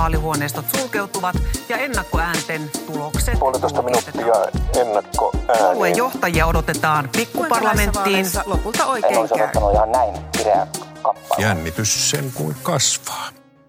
[0.00, 1.36] vaalihuoneistot sulkeutuvat
[1.68, 4.34] ja ennakkoäänten tulokset Puolitoista minuuttia
[4.80, 8.26] ennakko Puolueen johtajia odotetaan pikkuparlamenttiin.
[8.46, 10.66] Lopulta En oikein olisi odottanut ihan näin kireä
[11.02, 11.42] kappale.
[11.42, 13.28] Jännitys sen kuin kasvaa.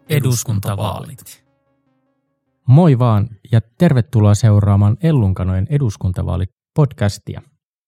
[0.10, 1.44] Eduskuntavaalit.
[2.68, 7.42] Moi vaan ja tervetuloa seuraamaan Ellunkanojen eduskuntavaalit-podcastia.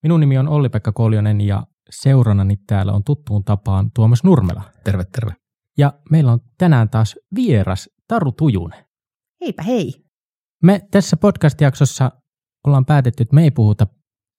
[0.03, 4.61] Minun nimi on Olli-Pekka Koljonen ja seurannani täällä on tuttuun tapaan Tuomas Nurmela.
[4.83, 5.33] Terve, terve.
[5.77, 8.85] Ja meillä on tänään taas vieras Taru Tujunen.
[9.41, 9.93] Heipä hei.
[10.63, 12.11] Me tässä podcast-jaksossa
[12.67, 13.87] ollaan päätetty, että me ei puhuta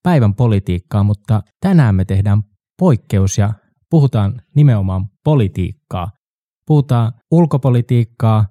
[0.03, 2.43] päivän politiikkaa, mutta tänään me tehdään
[2.79, 3.53] poikkeus ja
[3.89, 6.11] puhutaan nimenomaan politiikkaa.
[6.67, 8.47] Puhutaan ulkopolitiikkaa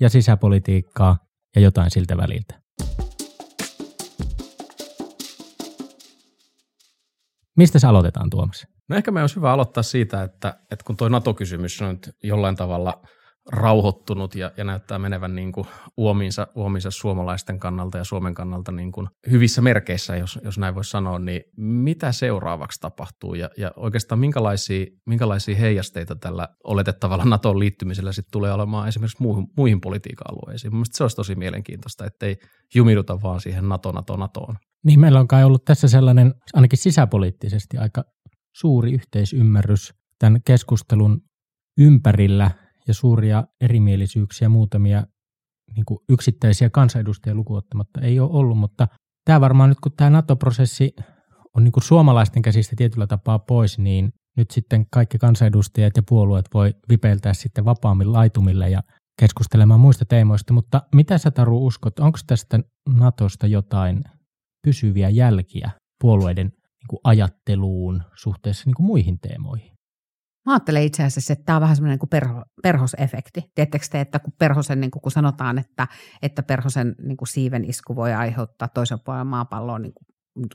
[0.00, 1.18] ja sisäpolitiikkaa
[1.56, 2.60] ja jotain siltä väliltä.
[7.56, 8.66] Mistä se aloitetaan, Tuomas?
[8.88, 12.56] No ehkä meidän olisi hyvä aloittaa siitä, että, että kun tuo NATO-kysymys on nyt jollain
[12.56, 13.02] tavalla
[13.48, 18.92] rauhoittunut ja, ja näyttää menevän niin kuin uomiinsa, uomiinsa suomalaisten kannalta ja Suomen kannalta niin
[18.92, 24.18] kuin hyvissä merkeissä, jos, jos näin voisi sanoa, niin mitä seuraavaksi tapahtuu ja, ja oikeastaan
[24.18, 30.72] minkälaisia, minkälaisia heijasteita tällä oletettavalla NATOn liittymisellä sitten tulee olemaan esimerkiksi muihin, muihin politiikan alueisiin.
[30.74, 32.36] Mielestäni se olisi tosi mielenkiintoista, ettei
[32.74, 34.56] jumiduta vaan siihen NATO, NATO, NATOon.
[34.84, 38.04] Niin meillä on kai ollut tässä sellainen ainakin sisäpoliittisesti aika
[38.56, 41.20] suuri yhteisymmärrys tämän keskustelun
[41.78, 42.50] ympärillä
[42.88, 45.06] ja suuria erimielisyyksiä muutamia
[45.76, 48.88] niin kuin yksittäisiä kansanedustajia lukuottamatta ei ole ollut, mutta
[49.24, 50.92] tämä varmaan nyt kun tämä NATO-prosessi
[51.54, 56.46] on niin kuin suomalaisten käsistä tietyllä tapaa pois, niin nyt sitten kaikki kansanedustajat ja puolueet
[56.54, 58.82] voi vipeiltää sitten vapaammin laitumille ja
[59.20, 64.04] keskustelemaan muista teemoista, mutta mitä sä Taru uskot, onko tästä NATOsta jotain
[64.66, 69.77] pysyviä jälkiä puolueiden niin kuin ajatteluun suhteessa niin kuin muihin teemoihin?
[70.48, 73.42] Mä ajattelen itse asiassa, että tämä on vähän semmoinen niin kuin perho, perhosefekti.
[73.54, 75.86] Tiedättekö te, että kun, perhosen, niin kuin, kun sanotaan, että,
[76.22, 80.06] että perhosen niin kuin siiven isku voi aiheuttaa toisen puolen maapalloon niin kuin,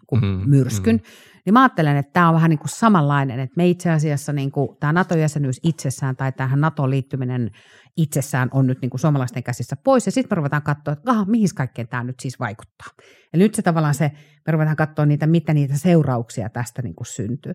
[0.07, 1.01] kuin Mm, myrskyn, mm.
[1.45, 4.51] niin mä ajattelen, että tämä on vähän niin kuin samanlainen, että me itse asiassa niin
[4.51, 7.51] kuin, tämä NATO-jäsenyys itsessään tai tähän NATO-liittyminen
[7.97, 11.25] itsessään on nyt niin kuin suomalaisten käsissä pois, ja sitten me ruvetaan katsoa, että aha,
[11.25, 12.87] mihin kaikkeen tämä nyt siis vaikuttaa.
[13.33, 14.11] Eli nyt se tavallaan se,
[14.47, 17.53] me ruvetaan katsoa niitä, mitä niitä seurauksia tästä niin kuin syntyy.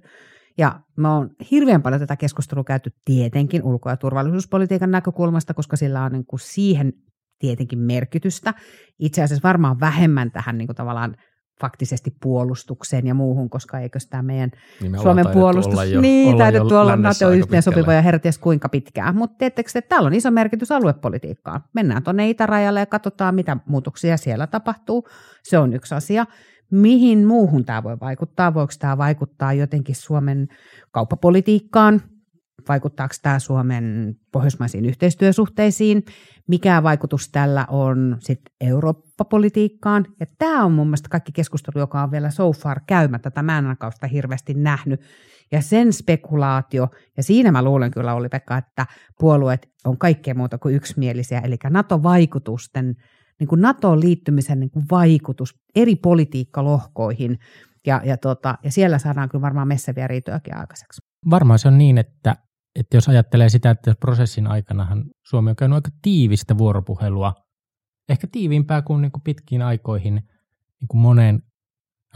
[0.58, 6.02] Ja me on hirveän paljon tätä keskustelua käyty tietenkin ulko- ja turvallisuuspolitiikan näkökulmasta, koska sillä
[6.02, 6.92] on niin kuin siihen
[7.38, 8.54] tietenkin merkitystä.
[8.98, 11.16] Itse asiassa varmaan vähemmän tähän niin kuin tavallaan
[11.60, 16.38] faktisesti puolustukseen ja muuhun, koska eikö tämä meidän Niin Suomen puolustus, olla jo- niin, olla
[16.38, 19.16] taidettu olla lännessä NATO aika yhteen sopiva ja herties kuinka pitkään.
[19.16, 21.60] Mutta tiedättekö, että täällä on iso merkitys aluepolitiikkaan.
[21.74, 25.08] Mennään tuonne itärajalle ja katsotaan, mitä muutoksia siellä tapahtuu.
[25.42, 26.26] Se on yksi asia.
[26.70, 28.54] Mihin muuhun tämä voi vaikuttaa?
[28.54, 30.48] Voiko tämä vaikuttaa jotenkin Suomen
[30.90, 32.02] kauppapolitiikkaan?
[32.68, 36.04] Vaikuttaako tämä Suomen pohjoismaisiin yhteistyösuhteisiin?
[36.48, 40.06] Mikä vaikutus tällä on sitten Eurooppa-politiikkaan?
[40.20, 43.30] Ja tämä on mun mielestä kaikki keskustelu, joka on vielä so far käymättä.
[43.30, 43.64] Tätä mä en
[43.94, 45.00] sitä hirveästi nähnyt.
[45.52, 48.86] Ja sen spekulaatio, ja siinä mä luulen kyllä oli Pekka, että
[49.18, 52.94] puolueet on kaikkea muuta kuin yksimielisiä, eli NATO-vaikutusten,
[53.40, 57.38] niin kuin NATOon liittymisen niin kuin vaikutus eri politiikkalohkoihin,
[57.86, 61.00] ja, ja, tota, ja siellä saadaan kyllä varmaan messäviä riitojakin aikaiseksi.
[61.30, 62.36] Varmaan se on niin, että,
[62.74, 67.34] että jos ajattelee sitä, että prosessin aikanahan Suomi on käynyt aika tiivistä vuoropuhelua,
[68.08, 70.14] ehkä tiiviimpää kuin, niin kuin pitkiin aikoihin
[70.80, 71.42] niin kuin moneen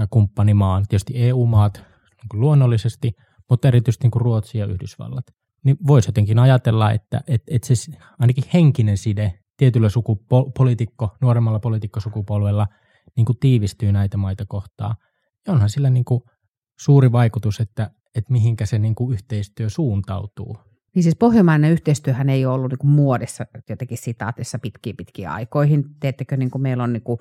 [0.00, 3.12] ä, kumppanimaan, tietysti EU-maat niin kuin luonnollisesti,
[3.50, 5.24] mutta erityisesti niin kuin Ruotsi ja Yhdysvallat.
[5.64, 12.66] Niin voisi jotenkin ajatella, että, että, että se ainakin henkinen side tietyllä sukupolitiikko, nuoremmalla poliitikkosukupolvella
[13.16, 14.94] niin kuin tiivistyy näitä maita kohtaan.
[15.46, 16.22] Ja onhan sillä niin kuin
[16.78, 20.56] suuri vaikutus, että, että mihinkä se niin kuin yhteistyö suuntautuu.
[20.94, 25.84] Niin siis pohjoismainen yhteistyöhän ei ole ollut niin kuin muodissa jotenkin sitaatissa pitkiä pitkiä aikoihin.
[26.00, 27.18] Teettekö, niin kuin meillä on niin kuin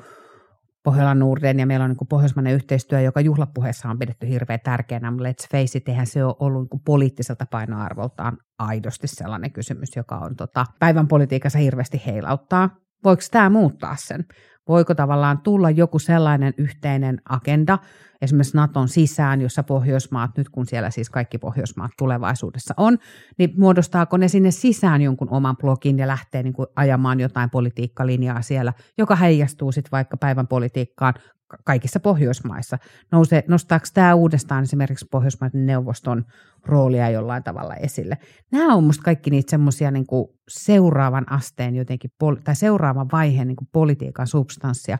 [0.83, 5.23] Pohjolan Norden ja meillä on niin pohjoismainen yhteistyö, joka juhlapuheessa on pidetty hirveän tärkeänä, mutta
[5.23, 10.35] let's face it, eihän se ole ollut niin poliittiselta painoarvoltaan aidosti sellainen kysymys, joka on
[10.35, 12.69] tota, päivän politiikassa hirveästi heilauttaa.
[13.03, 14.25] Voiko tämä muuttaa sen?
[14.67, 17.79] Voiko tavallaan tulla joku sellainen yhteinen agenda,
[18.21, 22.97] esimerkiksi Naton sisään, jossa Pohjoismaat, nyt kun siellä siis kaikki Pohjoismaat tulevaisuudessa on,
[23.37, 28.41] niin muodostaako ne sinne sisään jonkun oman blogin ja lähtee niin kuin ajamaan jotain politiikkalinjaa
[28.41, 31.21] siellä, joka heijastuu sitten vaikka päivän politiikkaan ka-
[31.63, 32.77] kaikissa Pohjoismaissa.
[33.11, 36.25] Nousee, nostaako tämä uudestaan esimerkiksi Pohjoismaiden neuvoston
[36.65, 38.17] roolia jollain tavalla esille?
[38.51, 40.05] Nämä on minusta kaikki niitä semmoisia niin
[40.49, 42.11] seuraavan asteen jotenkin,
[42.43, 44.97] tai seuraavan vaiheen niin politiikan substanssia,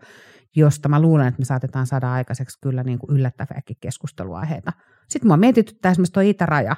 [0.55, 4.73] josta mä luulen, että me saatetaan saada aikaiseksi kyllä niin kuin yllättäviäkin keskusteluaiheita.
[5.07, 6.75] Sitten mua mietityttää esimerkiksi tuo itäraja.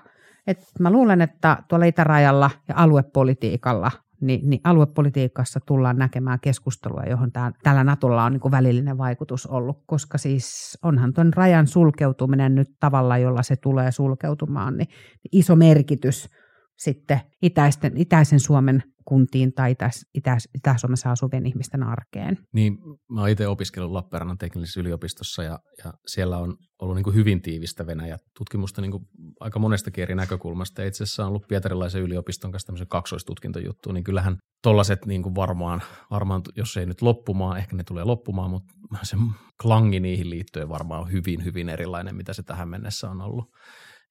[0.48, 3.92] Et mä luulen, että tuolla itärajalla ja aluepolitiikalla
[4.28, 9.84] niin, niin aluepolitiikassa tullaan näkemään keskustelua, johon tää, tällä Natolla on niin välillinen vaikutus ollut,
[9.86, 14.88] koska siis onhan tuon rajan sulkeutuminen nyt tavalla, jolla se tulee sulkeutumaan, niin
[15.32, 16.30] iso merkitys
[16.78, 22.38] sitten itäisten, itäisen Suomen kuntiin tai Itä- Itä- Itä-Suomessa asuvien ihmisten arkeen.
[22.54, 22.78] Niin,
[23.10, 27.88] mä oon itse opiskellut Lappeenrannan teknillisessä yliopistossa ja, ja siellä on ollut niin hyvin tiivistä
[27.88, 29.04] Venäjä-tutkimusta niin kuin
[29.40, 30.82] aika monestakin eri näkökulmasta.
[30.82, 35.82] Ja itse asiassa on ollut Pietarilaisen yliopiston kanssa tämmöisen kaksoistutkintojuttu, niin kyllähän tollaset niin varmaan,
[36.12, 38.74] varmaan, jos ei nyt loppumaan, ehkä ne tulee loppumaan, mutta
[39.04, 39.18] se
[39.62, 43.46] klangi niihin liittyen varmaan on hyvin, hyvin erilainen, mitä se tähän mennessä on ollut.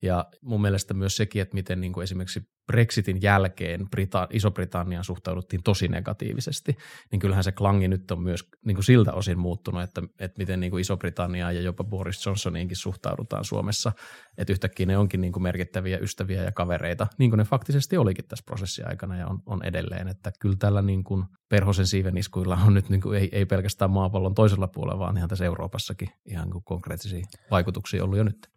[0.02, 5.62] Ja mun mielestä myös sekin, että miten niin kuin esimerkiksi Brexitin jälkeen Brita- Iso-Britanniaan suhtauduttiin
[5.62, 6.76] tosi negatiivisesti,
[7.12, 10.60] niin kyllähän se klangi nyt on myös niin kuin siltä osin muuttunut, että, että miten
[10.60, 13.93] niin kuin Iso-Britanniaan ja jopa Boris Johnsoniinkin suhtaudutaan Suomessa,
[14.38, 18.28] että yhtäkkiä ne onkin niin kuin merkittäviä ystäviä ja kavereita, niin kuin ne faktisesti olikin
[18.28, 22.75] tässä prosessin aikana ja on, on edelleen, että kyllä tällä niin kuin perhosen siiveniskuilla on
[22.75, 26.64] nyt niin kuin ei, ei pelkästään maapallon toisella puolella, vaan ihan tässä Euroopassakin ihan kuin
[26.64, 28.52] konkreettisia vaikutuksia ollut jo nyt.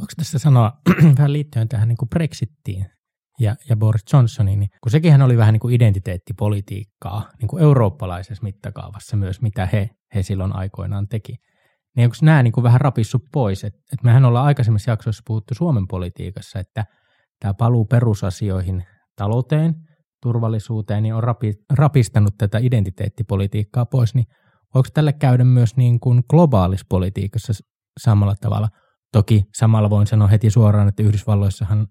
[0.00, 0.72] Voiko tässä sanoa
[1.18, 2.86] vähän liittyen tähän niin kuin Brexittiin
[3.40, 8.42] ja, ja Boris Johnsoniin, niin kun sekinhän oli vähän niin kuin identiteettipolitiikkaa niin kuin eurooppalaisessa
[8.42, 11.36] mittakaavassa myös, mitä he, he silloin aikoinaan teki.
[11.96, 13.64] Niin onko nämä niin kuin vähän rapissu pois?
[13.64, 16.84] Et, et mehän ollaan aikaisemmissa jaksoissa puhuttu Suomen politiikassa, että
[17.40, 18.84] tämä paluu perusasioihin,
[19.16, 19.74] talouteen,
[20.22, 24.26] turvallisuuteen, niin on rapi, rapistanut tätä identiteettipolitiikkaa pois, niin
[24.74, 27.52] voiko tälle käydä myös niin kuin globaalissa politiikassa
[28.00, 28.68] samalla tavalla–
[29.12, 31.86] Toki samalla voin sanoa heti suoraan, että Yhdysvalloissahan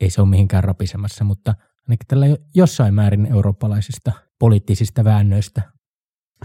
[0.00, 1.54] ei se ole mihinkään rapisemassa, mutta
[1.88, 5.62] ainakin tällä jossain määrin eurooppalaisista poliittisista väännöistä.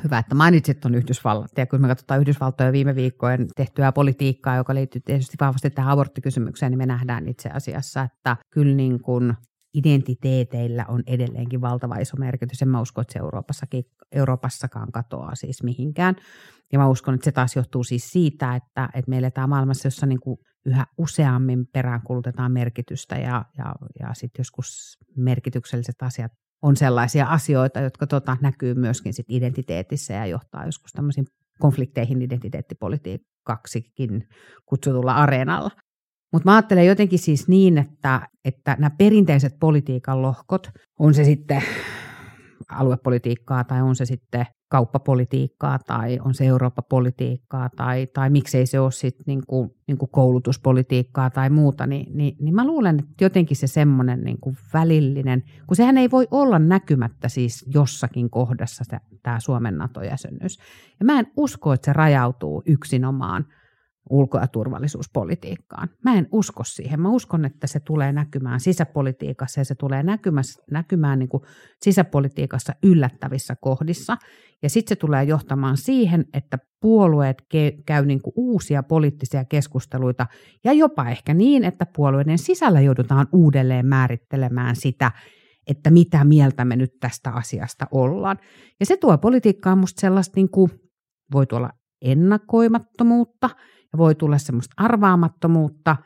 [0.04, 1.52] Hyvä, että mainitsit tuon Yhdysvallat.
[1.58, 6.72] Ja kun me katsotaan Yhdysvaltoja viime viikkojen tehtyä politiikkaa, joka liittyy tietysti vahvasti tähän aborttikysymykseen,
[6.72, 9.34] niin me nähdään itse asiassa, että kyllä niin kuin
[9.74, 12.62] identiteeteillä on edelleenkin valtava iso merkitys.
[12.62, 13.14] En mä usko, että
[13.52, 13.66] se
[14.12, 16.16] Euroopassakaan katoaa siis mihinkään.
[16.72, 20.06] Ja mä uskon, että se taas johtuu siis siitä, että, että me eletään maailmassa, jossa
[20.06, 26.32] niin kuin yhä useammin peräänkulutetaan merkitystä ja, ja, ja sitten joskus merkitykselliset asiat
[26.62, 31.26] on sellaisia asioita, jotka tota, näkyy myöskin sit identiteetissä ja johtaa joskus tämmöisiin
[31.60, 34.28] konflikteihin identiteettipolitiikaksikin
[34.66, 35.72] kutsutulla areenalla.
[36.34, 40.70] Mutta mä ajattelen jotenkin siis niin, että, että nämä perinteiset politiikan lohkot,
[41.00, 41.64] on se sitten
[42.72, 48.92] aluepolitiikkaa tai on se sitten kauppapolitiikkaa tai on se Eurooppa-politiikkaa tai, tai miksei se ole
[48.92, 54.24] sitten niinku, niinku koulutuspolitiikkaa tai muuta, niin, niin, niin mä luulen, että jotenkin se semmoinen
[54.24, 58.84] niinku välillinen, kun sehän ei voi olla näkymättä siis jossakin kohdassa
[59.24, 60.60] tämä Suomen NATO-jäsenyys.
[61.00, 63.46] Ja mä en usko, että se rajautuu yksinomaan–
[64.10, 65.90] ulko- ja turvallisuuspolitiikkaan.
[66.04, 67.00] Mä en usko siihen.
[67.02, 71.44] Mä uskon, että se tulee näkymään sisäpolitiikassa ja se tulee näkymään, näkymään niin kuin
[71.82, 74.18] sisäpolitiikassa yllättävissä kohdissa.
[74.64, 80.26] Ja sitten se tulee johtamaan siihen, että puolueet ke- käy niin kuin uusia poliittisia keskusteluita
[80.64, 85.12] ja jopa ehkä niin, että puolueiden sisällä joudutaan uudelleen määrittelemään sitä,
[85.68, 88.38] että mitä mieltä me nyt tästä asiasta ollaan.
[88.80, 90.72] Ja se tuo politiikkaan musta sellaista, niin kuin,
[91.34, 91.70] voi tuolla
[92.02, 93.50] ennakoimattomuutta–
[93.98, 95.98] voi tulla semmoista arvaamattomuutta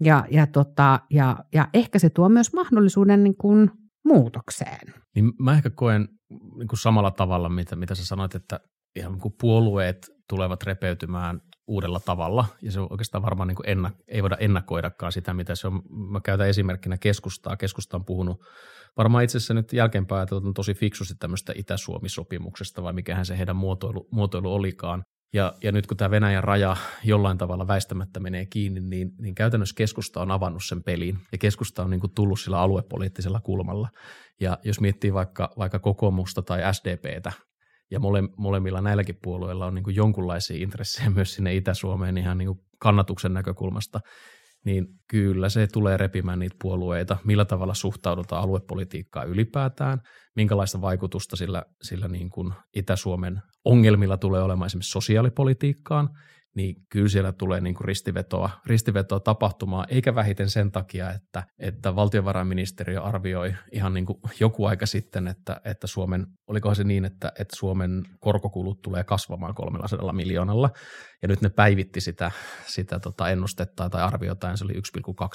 [0.00, 3.70] ja, ja, tota, ja, ja ehkä se tuo myös mahdollisuuden niin kuin
[4.04, 4.94] muutokseen.
[5.14, 8.60] Niin mä ehkä koen niin kuin samalla tavalla, mitä, mitä sä sanoit, että
[8.96, 13.66] ihan niin kuin puolueet tulevat repeytymään uudella tavalla, ja se on oikeastaan varmaan niin kuin
[13.66, 15.82] ennak- ei voida ennakoidakaan sitä, mitä se on.
[16.10, 17.56] Mä käytän esimerkkinä keskustaa.
[17.56, 18.44] Keskusta on puhunut
[18.96, 24.08] varmaan itse asiassa nyt jälkeenpäin ajateltu tosi fiksusti tämmöistä Itä-Suomi-sopimuksesta, vai mikähän se heidän muotoilu,
[24.12, 25.02] muotoilu olikaan.
[25.34, 29.74] Ja, ja nyt kun tämä Venäjän raja jollain tavalla väistämättä menee kiinni, niin, niin käytännössä
[29.74, 33.88] keskusta on avannut sen pelin ja keskusta on niin kuin tullut sillä aluepoliittisella kulmalla.
[34.40, 37.32] Ja jos miettii vaikka, vaikka kokoomusta tai SDPtä,
[37.90, 42.46] ja mole, molemmilla näilläkin puolueilla on niin kuin jonkunlaisia intressejä myös sinne Itä-Suomeen ihan niin
[42.46, 44.00] kuin kannatuksen näkökulmasta,
[44.64, 50.00] niin kyllä se tulee repimään niitä puolueita, millä tavalla suhtaudutaan aluepolitiikkaan ylipäätään,
[50.36, 56.10] minkälaista vaikutusta sillä, sillä niin kuin Itä-Suomen ongelmilla tulee olemaan esimerkiksi sosiaalipolitiikkaan,
[56.54, 61.96] niin kyllä siellä tulee niin kuin ristivetoa, ristivetoa tapahtumaan, eikä vähiten sen takia, että, että
[61.96, 67.32] valtiovarainministeriö arvioi ihan niin kuin joku aika sitten, että, että Suomen, olikohan se niin, että,
[67.38, 70.70] että Suomen korkokulut tulee kasvamaan 300 miljoonalla,
[71.22, 72.30] ja nyt ne päivitti sitä,
[72.66, 74.80] sitä tota ennustettaa tai arviota, ja se oli 1,2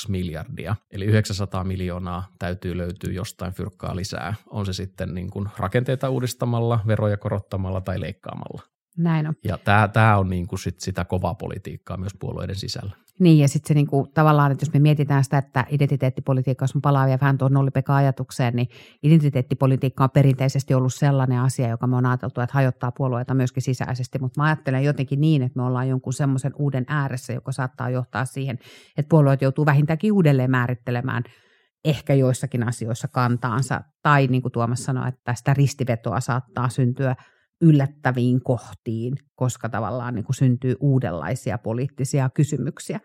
[0.07, 6.09] miljardia, eli 900 miljoonaa täytyy löytyä jostain fyrkkaa lisää, on se sitten niin kuin rakenteita
[6.09, 8.78] uudistamalla, veroja korottamalla tai leikkaamalla.
[8.99, 9.33] Näin on.
[9.43, 12.95] Ja tämä, tämä on niin kuin sit sitä kovaa politiikkaa myös puolueiden sisällä.
[13.19, 16.81] Niin, ja sitten se niinku, tavallaan, että jos me mietitään sitä, että identiteettipolitiikka, jos on
[16.81, 18.67] palaavia vähän tuon nollipeka ajatukseen, niin
[19.03, 24.19] identiteettipolitiikka on perinteisesti ollut sellainen asia, joka me on ajateltu, että hajottaa puolueita myöskin sisäisesti,
[24.19, 28.25] mutta mä ajattelen jotenkin niin, että me ollaan jonkun semmoisen uuden ääressä, joka saattaa johtaa
[28.25, 28.59] siihen,
[28.97, 31.23] että puolueet joutuu vähintäänkin uudelleen määrittelemään
[31.85, 37.15] ehkä joissakin asioissa kantaansa, tai niin kuin Tuomas sanoi, että sitä ristivetoa saattaa syntyä
[37.61, 42.99] yllättäviin kohtiin, koska tavallaan niin kuin syntyy uudenlaisia poliittisia kysymyksiä.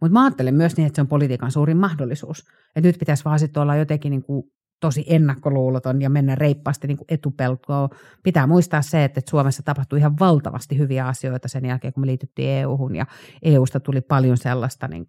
[0.00, 2.40] Mutta mä ajattelen myös niin, että se on politiikan suurin mahdollisuus.
[2.76, 4.44] Että nyt pitäisi vaan sitten olla jotenkin niin kuin
[4.80, 7.88] tosi ennakkoluuloton ja mennä reippaasti niin etupeltoon.
[8.22, 12.50] Pitää muistaa se, että Suomessa tapahtui ihan valtavasti hyviä asioita sen jälkeen, kun me liityttiin
[12.50, 13.06] EU-hun ja
[13.42, 15.06] EUsta tuli paljon sellaista niin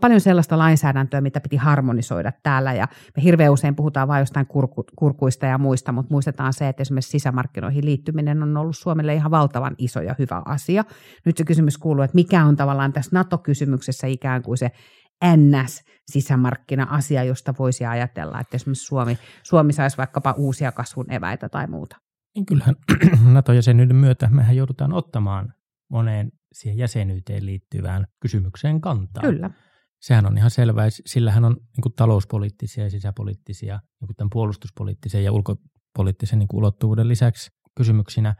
[0.00, 4.84] paljon sellaista lainsäädäntöä, mitä piti harmonisoida täällä ja me hirveän usein puhutaan vain jostain kurku,
[4.96, 9.74] kurkuista ja muista, mutta muistetaan se, että esimerkiksi sisämarkkinoihin liittyminen on ollut Suomelle ihan valtavan
[9.78, 10.84] iso ja hyvä asia.
[11.24, 14.70] Nyt se kysymys kuuluu, että mikä on tavallaan tässä NATO-kysymyksessä ikään kuin se
[15.24, 21.96] NS-sisämarkkina-asia, josta voisi ajatella, että esimerkiksi Suomi, Suomi saisi vaikkapa uusia kasvun eväitä tai muuta.
[22.48, 22.74] Kyllähän
[23.34, 25.52] NATO-jäsenyyden myötä mehän joudutaan ottamaan
[25.90, 29.22] moneen siihen jäsenyyteen liittyvään kysymykseen kantaa.
[29.22, 29.50] Kyllä.
[30.00, 30.88] Sehän on ihan selvää.
[31.06, 36.58] Sillähän on niin kuin talouspoliittisia ja sisäpoliittisia, niin kuin tämän puolustuspoliittisen ja ulkopoliittisen niin kuin
[36.58, 38.34] ulottuvuuden lisäksi kysymyksinä.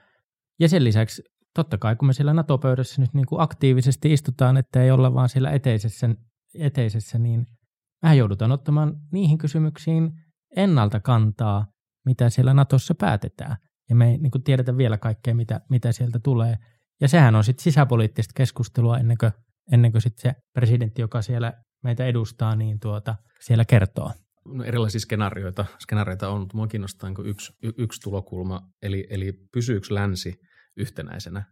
[0.60, 1.22] Ja sen lisäksi
[1.54, 5.28] totta kai, kun me siellä NATO-pöydässä nyt niin kuin aktiivisesti istutaan, että ei olla vaan
[5.28, 6.08] siellä eteisessä,
[6.54, 7.46] eteisessä, niin
[8.02, 10.12] vähän joudutaan ottamaan niihin kysymyksiin
[10.56, 11.66] ennalta kantaa,
[12.06, 13.56] mitä siellä Natossa päätetään.
[13.88, 16.56] Ja me ei niin kuin tiedetä vielä kaikkea, mitä, mitä sieltä tulee–
[17.00, 19.32] ja sehän on sitten sisäpoliittista keskustelua ennen kuin,
[19.72, 21.52] ennen kuin sit se presidentti, joka siellä
[21.84, 24.12] meitä edustaa, niin tuota, siellä kertoo.
[24.44, 29.86] No erilaisia skenaarioita, skenaarioita on, mutta minua kiinnostaa niin yksi, yksi tulokulma, eli, eli pysyykö
[29.90, 30.34] länsi
[30.76, 31.44] yhtenäisenä.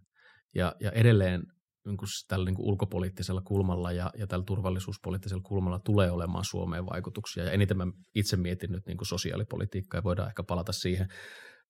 [0.54, 1.42] Ja, ja edelleen
[1.86, 6.86] niin kuin tällä niin kuin ulkopoliittisella kulmalla ja, ja tällä turvallisuuspoliittisella kulmalla tulee olemaan Suomeen
[6.86, 7.44] vaikutuksia.
[7.44, 11.08] Ja eniten mä itse mietin nyt niin kuin sosiaalipolitiikkaa ja voidaan ehkä palata siihen.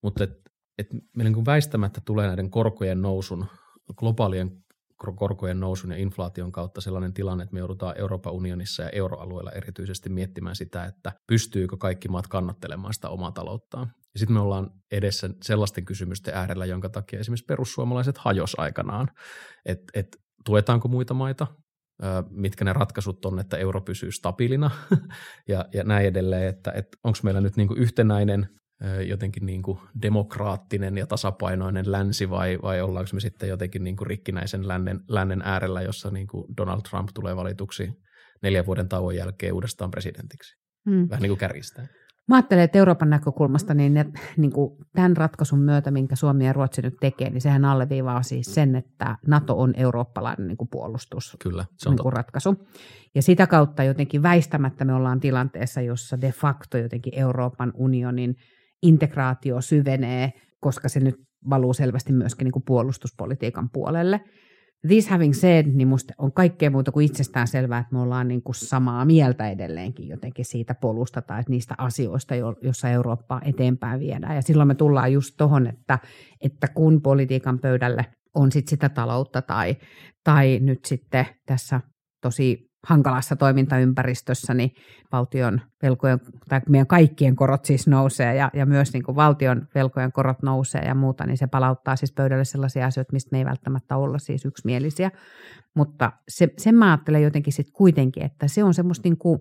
[0.03, 0.31] Mutta et,
[0.79, 3.47] et meillä niin kuin väistämättä tulee näiden korkojen nousun
[3.97, 4.65] globaalien
[5.17, 10.09] korkojen nousun ja inflaation kautta sellainen tilanne, että me joudutaan Euroopan unionissa ja euroalueella erityisesti
[10.09, 13.93] miettimään sitä, että pystyykö kaikki maat kannattelemaan sitä omaa talouttaan.
[14.15, 19.09] Ja sitten me ollaan edessä sellaisten kysymysten äärellä, jonka takia esimerkiksi perussuomalaiset hajos aikanaan,
[19.67, 21.47] että et, tuetaanko muita maita,
[22.31, 24.71] mitkä ne ratkaisut on, että euro pysyy stabiilina?
[25.49, 28.49] Ja, ja näin edelleen, että, että onko meillä nyt niin kuin yhtenäinen
[29.07, 34.07] jotenkin niin kuin demokraattinen ja tasapainoinen länsi vai, vai ollaanko me sitten jotenkin niin kuin
[34.07, 37.93] rikkinäisen lännen, lännen äärellä, jossa niin kuin Donald Trump tulee valituksi
[38.43, 40.57] neljän vuoden tauon jälkeen uudestaan presidentiksi.
[40.91, 41.09] Hmm.
[41.11, 41.87] Vähän niin kuin kärjistää.
[42.29, 46.53] Mä ajattelen, että Euroopan näkökulmasta niin, ne, niin kuin tämän ratkaisun myötä, minkä Suomi ja
[46.53, 51.37] Ruotsi nyt tekee, niin sehän alleviivaa siis sen, että NATO on eurooppalainen niin kuin puolustus
[51.43, 52.67] Kyllä, se on niin kuin ratkaisu.
[53.15, 58.37] Ja sitä kautta jotenkin väistämättä me ollaan tilanteessa, jossa de facto jotenkin Euroopan unionin–
[58.85, 61.15] integraatio syvenee, koska se nyt
[61.51, 64.21] valuu selvästi myöskin niin kuin puolustuspolitiikan puolelle.
[64.87, 68.43] This having said, niin musta on kaikkea muuta kuin itsestään selvää, että me ollaan niin
[68.43, 74.37] kuin samaa mieltä edelleenkin jotenkin siitä polusta tai niistä asioista, joissa Eurooppaa eteenpäin viedään.
[74.37, 75.99] Ja silloin me tullaan just tuohon, että,
[76.41, 79.77] että kun politiikan pöydälle on sit sitä taloutta tai,
[80.25, 81.81] tai nyt sitten tässä
[82.23, 84.71] tosi hankalassa toimintaympäristössä, niin
[85.13, 90.13] valtion velkojen, tai meidän kaikkien korot siis nousee ja, ja myös niin kuin valtion velkojen
[90.13, 93.97] korot nousee ja muuta, niin se palauttaa siis pöydälle sellaisia asioita, mistä me ei välttämättä
[93.97, 95.11] olla siis yksimielisiä.
[95.77, 99.41] Mutta se, sen mä ajattelen jotenkin sitten kuitenkin, että se on semmoista niin kuin,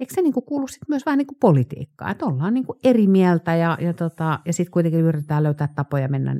[0.00, 2.78] eikö se niin kuin kuulu sitten myös vähän niin kuin politiikkaa, että ollaan niin kuin
[2.84, 6.36] eri mieltä ja, ja, tota, ja sitten kuitenkin yritetään löytää tapoja mennä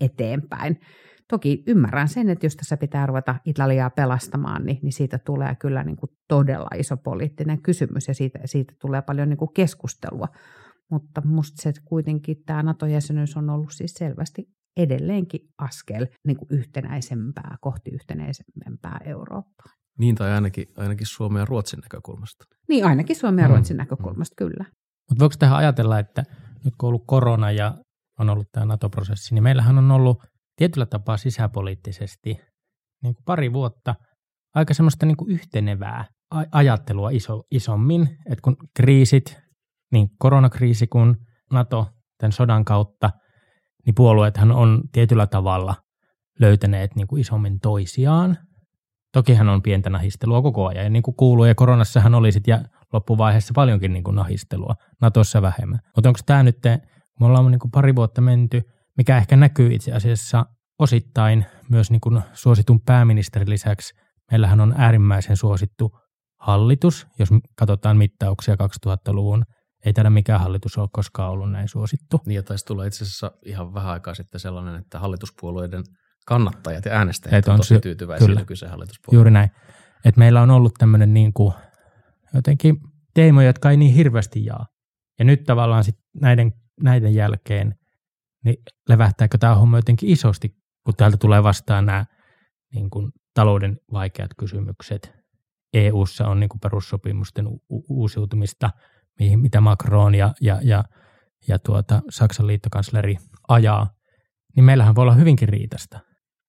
[0.00, 0.80] eteenpäin.
[1.30, 5.84] Toki ymmärrän sen, että jos tässä pitää ruveta Italiaa pelastamaan, niin, niin siitä tulee kyllä
[5.84, 10.28] niin kuin todella iso poliittinen kysymys ja siitä, siitä tulee paljon niin kuin keskustelua.
[10.90, 17.56] Mutta minusta se kuitenkin tämä NATO-jäsenyys on ollut siis selvästi edelleenkin askel niin kuin yhtenäisempää,
[17.60, 19.72] kohti yhtenäisempää Eurooppaa.
[19.98, 22.44] Niin, tai ainakin, ainakin Suomen ja Ruotsin näkökulmasta.
[22.68, 23.54] Niin, ainakin Suomen ja mm.
[23.54, 23.78] Ruotsin mm.
[23.78, 24.64] näkökulmasta, kyllä.
[25.10, 26.24] Mutta voiko tähän ajatella, että
[26.64, 27.74] nyt kun on ollut korona ja
[28.18, 30.22] on ollut tämä NATO-prosessi, niin meillähän on ollut
[30.60, 32.40] tietyllä tapaa sisäpoliittisesti
[33.02, 33.94] niin kuin pari vuotta
[34.54, 36.04] aika semmoista niin kuin yhtenevää
[36.52, 39.40] ajattelua iso, isommin, että kun kriisit,
[39.92, 41.16] niin koronakriisi kuin
[41.52, 41.86] NATO
[42.18, 43.10] tämän sodan kautta,
[43.86, 45.74] niin puolueethan on tietyllä tavalla
[46.40, 48.38] löytäneet niin kuin isommin toisiaan.
[49.12, 52.64] Tokihan on pientä nahistelua koko ajan, ja niin kuin kuuluu, ja koronassahan oli sitten ja
[52.92, 55.80] loppuvaiheessa paljonkin niin kuin nahistelua, Natossa vähemmän.
[55.96, 56.58] Mutta onko tämä nyt,
[57.20, 58.62] me ollaan niin kuin pari vuotta menty–
[59.00, 60.46] mikä ehkä näkyy itse asiassa
[60.78, 63.94] osittain myös niin kuin suositun pääministerin lisäksi
[64.30, 65.98] Meillähän on äärimmäisen suosittu
[66.40, 69.44] hallitus, jos katsotaan mittauksia 2000-luvun.
[69.84, 72.20] Ei täällä mikään hallitus ole koskaan ollut näin suosittu.
[72.26, 75.84] Niin ja taisi tulla itse asiassa ihan vähän aikaa sitten sellainen, että hallituspuolueiden
[76.26, 78.40] kannattajat ja äänestäjät on, on tosi tyytyväisiä kyllä.
[78.40, 79.18] nykyiseen hallituspuolueen.
[79.18, 79.50] Juuri näin.
[80.04, 81.54] Et meillä on ollut tämmöinen niin kuin,
[82.34, 82.80] jotenkin
[83.14, 84.66] teemoja, jotka ei niin hirveästi jaa.
[85.18, 86.52] Ja nyt tavallaan sit näiden,
[86.82, 87.74] näiden jälkeen,
[88.44, 88.56] niin
[88.88, 92.04] levähtääkö tämä homma jotenkin isosti, kun täältä tulee vastaan nämä
[92.74, 95.12] niin kuin, talouden vaikeat kysymykset.
[95.74, 98.70] EU:ssa on niin kuin perussopimusten u- uusiutumista,
[99.18, 100.84] mihin, mitä Macron ja, ja, ja,
[101.48, 103.16] ja tuota, Saksan liittokansleri
[103.48, 103.94] ajaa,
[104.56, 106.00] niin meillähän voi olla hyvinkin riitasta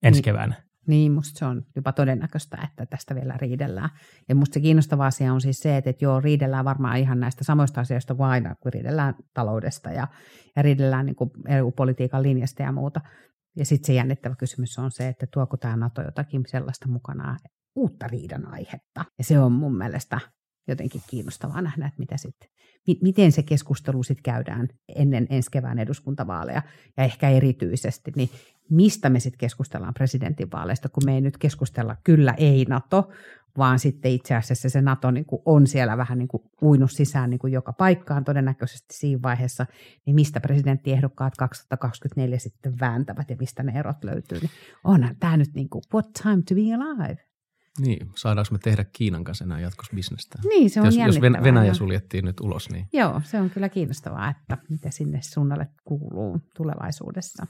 [0.04, 0.24] ensi Niin.
[0.24, 0.64] keväänä.
[0.88, 3.90] Niin, musta se on jopa todennäköistä, että tästä vielä riidellään.
[4.30, 7.44] Ja musta se kiinnostava asia on siis se, että, että joo, riidellään varmaan ihan näistä
[7.44, 10.08] samoista asioista kuin aina, kun riidellään taloudesta ja,
[10.56, 11.16] ja riidellään niin
[11.48, 13.02] EU-politiikan linjasta ja muuta.
[13.56, 17.40] Ja sitten se jännittävä kysymys on se, että tuoko tämä NATO jotakin sellaista mukanaan
[17.76, 19.06] uutta riidan aihetta.
[19.18, 20.20] Ja se on mun mielestä
[20.72, 22.36] jotenkin kiinnostavaa nähdä, että mitä sit,
[22.88, 26.62] mi- miten se keskustelu sitten käydään ennen ensi kevään eduskuntavaaleja
[26.98, 28.30] ja ehkä erityisesti, niin
[28.70, 33.10] mistä me sitten keskustellaan presidentinvaaleista, kun me ei nyt keskustella kyllä ei NATO,
[33.58, 37.30] vaan sitten itse asiassa se NATO niin kuin on siellä vähän niin kuin uinut sisään
[37.30, 39.66] niin kuin joka paikkaan todennäköisesti siinä vaiheessa,
[40.06, 44.40] niin mistä presidenttiehdokkaat 2024 sitten vääntävät ja mistä ne erot löytyy.
[44.40, 44.52] Niin
[44.84, 47.31] onhan tämä nyt niin kuin, what time to be alive?
[47.80, 50.40] Niin, saadaanko me tehdä Kiinan kanssa enää jatkossa bisnestä?
[50.50, 54.30] Niin, se on jos, jos Venäjä suljettiin nyt ulos, niin Joo, se on kyllä kiinnostavaa,
[54.30, 57.48] että mitä sinne suunnalle kuuluu tulevaisuudessa.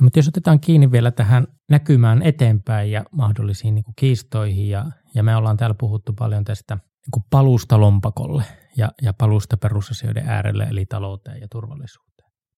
[0.00, 4.86] No, mutta jos otetaan kiinni vielä tähän näkymään eteenpäin ja mahdollisiin niin kuin kiistoihin, ja,
[5.14, 8.44] ja me ollaan täällä puhuttu paljon tästä niin kuin paluusta lompakolle
[8.76, 12.09] ja, ja paluusta perusasioiden äärelle, eli talouteen ja turvallisuuteen.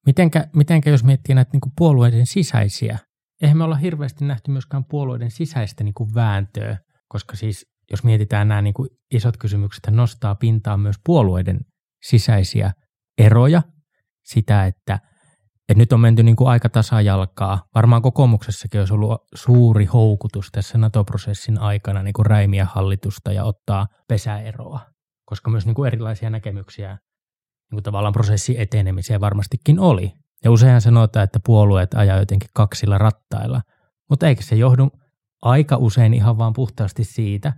[0.06, 2.98] Mitenkä, mitenkä jos miettii näitä niin kuin puolueiden sisäisiä,
[3.42, 6.78] eihän me olla hirveästi nähty myöskään puolueiden sisäistä niin kuin vääntöä,
[7.08, 11.60] koska siis jos mietitään nämä niin kuin isot kysymykset, nostaa pintaan myös puolueiden
[12.02, 12.72] sisäisiä
[13.18, 13.62] eroja,
[14.24, 14.98] sitä, että
[15.68, 17.64] et nyt on menty niin kuin aika tasajalkaa.
[17.74, 23.86] Varmaan kokoomuksessakin olisi ollut suuri houkutus tässä NATO-prosessin aikana niin kuin räimiä hallitusta ja ottaa
[24.08, 24.80] pesäeroa,
[25.24, 26.98] koska myös niin kuin erilaisia näkemyksiä
[27.72, 30.12] niin kuin tavallaan prosessin etenemiseen varmastikin oli.
[30.44, 33.62] Ja useinhan sanotaan, että puolueet ajaa jotenkin kaksilla rattailla,
[34.10, 34.90] mutta eikö se johdu
[35.42, 37.52] aika usein ihan vaan puhtaasti siitä,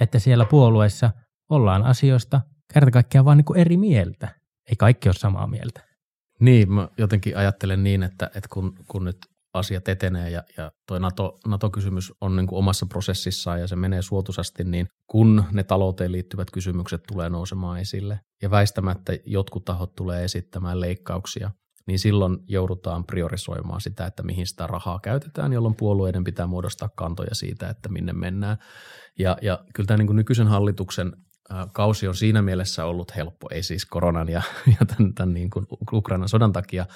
[0.00, 1.10] että siellä puolueessa
[1.50, 2.40] ollaan asioista
[2.74, 4.28] kerta kaikkiaan vaan niin kuin eri mieltä.
[4.70, 5.80] Ei kaikki ole samaa mieltä.
[6.40, 9.16] Niin, mä jotenkin ajattelen niin, että, että kun, kun nyt
[9.54, 14.02] asiat etenee ja, ja toi NATO, NATO-kysymys on niin kuin omassa prosessissaan ja se menee
[14.02, 20.24] suotuisasti, niin kun ne talouteen liittyvät kysymykset tulee nousemaan esille ja väistämättä jotkut tahot tulee
[20.24, 21.50] esittämään leikkauksia,
[21.86, 27.34] niin silloin joudutaan priorisoimaan sitä, että mihin sitä rahaa käytetään, jolloin puolueiden pitää muodostaa kantoja
[27.34, 28.56] siitä, että minne mennään.
[29.18, 31.12] Ja, ja kyllä tämä niin kuin nykyisen hallituksen
[31.72, 34.42] kausi on siinä mielessä ollut helppo, ei siis koronan ja,
[34.80, 36.86] ja tämän, tämän niin kuin Ukrainan sodan takia,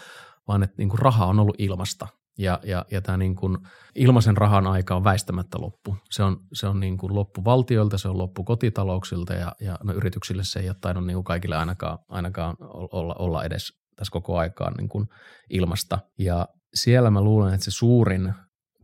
[0.48, 2.06] vaan että niin kuin raha on ollut ilmasta.
[2.38, 3.58] Ja, ja, ja tämä niin kuin
[3.94, 5.96] ilmaisen rahan aika on väistämättä loppu.
[6.10, 9.92] Se on, se on niin kuin loppu valtioilta, se on loppu kotitalouksilta ja, ja no
[9.92, 14.38] yrityksille se ei ole tainnut niin kuin kaikille ainakaan, ainakaan olla, olla edes tässä koko
[14.38, 15.06] aikaan niin kuin
[15.50, 15.98] ilmasta.
[16.18, 18.34] Ja siellä mä luulen, että se suurin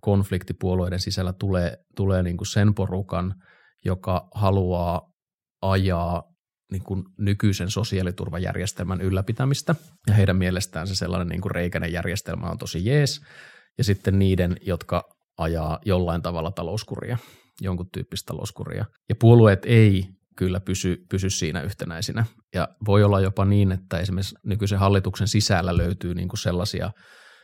[0.00, 3.34] konflikti puolueiden sisällä tulee, tulee niin kuin sen porukan,
[3.84, 5.02] joka haluaa
[5.62, 6.22] ajaa
[6.72, 9.74] niin kuin nykyisen sosiaaliturvajärjestelmän ylläpitämistä.
[10.06, 13.20] Ja heidän mielestään se sellainen niin kuin reikäinen järjestelmä on tosi jees.
[13.78, 15.02] Ja sitten niiden, jotka
[15.38, 17.18] ajaa jollain tavalla talouskuria,
[17.60, 18.84] jonkun tyyppistä talouskuria.
[19.08, 22.26] Ja puolueet ei kyllä pysy, pysy siinä yhtenäisinä.
[22.54, 26.90] Ja voi olla jopa niin, että esimerkiksi nykyisen hallituksen sisällä löytyy niin kuin sellaisia,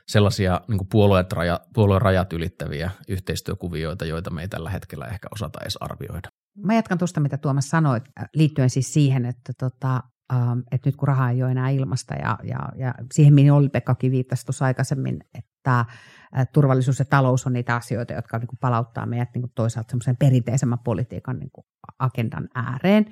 [0.08, 5.58] sellaisia niin puolueet raja, puolueen rajat ylittäviä yhteistyökuvioita, joita me ei tällä hetkellä ehkä osata
[5.62, 6.28] edes arvioida.
[6.56, 10.96] Mä jatkan tuosta, mitä Tuomas sanoit, äh, liittyen siis siihen, että, tota, ähm, että nyt
[10.96, 15.20] kun rahaa ei ole enää ilmasta ja, ja, ja siihen, mihin Olli-Pekkakin viittasi tuossa aikaisemmin,
[15.34, 19.52] että äh, turvallisuus ja talous on niitä asioita, jotka niin kuin palauttaa meidät niin kuin
[19.54, 21.64] toisaalta semmoisen perinteisemmän politiikan niin kuin
[21.98, 23.06] agendan ääreen.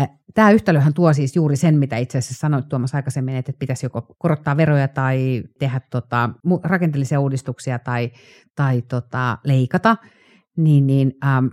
[0.00, 3.86] Äh, Tämä yhtälöhän tuo siis juuri sen, mitä itse asiassa sanoit Tuomas aikaisemmin, että pitäisi
[3.86, 6.30] joko korottaa veroja tai tehdä tota,
[6.64, 8.10] rakenteellisia uudistuksia tai,
[8.56, 9.96] tai tota, leikata,
[10.56, 11.46] niin, niin ähm,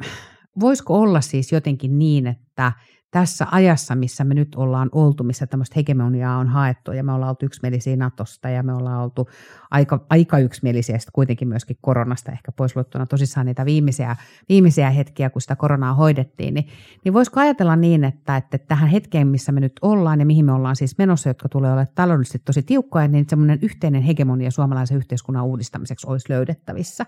[0.60, 2.72] voisiko olla siis jotenkin niin, että
[3.14, 7.30] tässä ajassa, missä me nyt ollaan oltu, missä tämmöistä hegemoniaa on haettu ja me ollaan
[7.30, 9.30] oltu yksimielisiä Natosta ja me ollaan oltu
[9.72, 14.16] aika, aika yksimielisiä kuitenkin myöskin koronasta ehkä pois luettuna tosissaan niitä viimeisiä,
[14.50, 16.68] viimeisiä hetkiä, kun sitä koronaa hoidettiin, niin,
[17.06, 20.52] niin voisiko ajatella niin, että, että tähän hetkeen, missä me nyt ollaan ja mihin me
[20.52, 25.46] ollaan siis menossa, jotka tulee olemaan taloudellisesti tosi tiukkoja, niin semmoinen yhteinen hegemonia suomalaisen yhteiskunnan
[25.46, 27.06] uudistamiseksi olisi löydettävissä.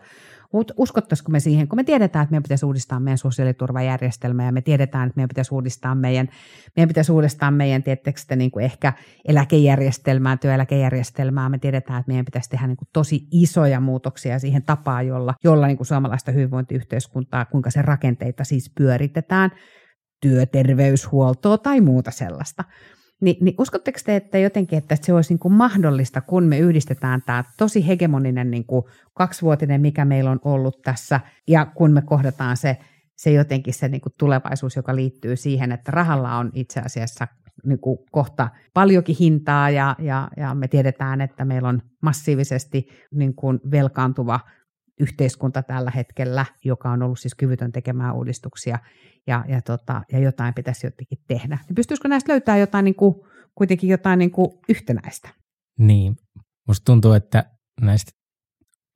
[0.78, 5.08] Uskottaisiko me siihen, kun me tiedetään, että meidän pitäisi uudistaa meidän sosiaaliturvajärjestelmää ja me tiedetään,
[5.08, 6.30] että meidän pitäisi uudistaa meidän,
[6.76, 8.94] meidän pitäisi uudistaa meidän tietysti niin kuin ehkä
[9.28, 11.50] eläkejärjestelmää, työeläkejärjestelmää.
[11.50, 15.68] Me tiedetään, että meidän pitäisi tehdä niin kuin tosi isoja muutoksia siihen tapaan, jolla, jolla
[15.68, 19.52] niin kuin suomalaista hyvinvointiyhteiskuntaa, kuinka se rakenteita siis pyöritetään,
[20.22, 22.64] työterveyshuoltoa tai muuta sellaista.
[23.22, 27.22] Ni, niin uskotteko te, että jotenkin, että se olisi niin kuin mahdollista, kun me yhdistetään
[27.26, 32.58] tämä tosi hegemoninen niin kuin kaksivuotinen, mikä meillä on ollut tässä, ja kun me kohdataan
[32.58, 32.78] se,
[33.16, 37.28] se jotenkin se niin kuin tulevaisuus, joka liittyy siihen, että rahalla on itse asiassa
[37.66, 43.36] niin kuin kohta paljonkin hintaa, ja, ja, ja me tiedetään, että meillä on massiivisesti niin
[43.36, 44.40] kuin velkaantuva
[45.00, 48.80] yhteiskunta tällä hetkellä, joka on ollut siis kyvytön tekemään uudistuksia,
[49.28, 51.58] ja, ja, tota, ja jotain pitäisi jotenkin tehdä.
[51.68, 53.16] Niin pystyisikö näistä löytää jotain niin kuin,
[53.56, 55.30] kuitenkin jotain niin kuin yhtenäistä?
[55.80, 56.16] Niin,
[56.68, 57.46] musta tuntuu, että
[57.82, 58.12] näistä